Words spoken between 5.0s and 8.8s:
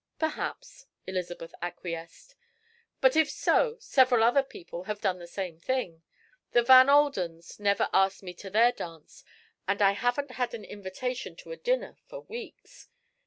the same thing. The Van Aldens never asked me to their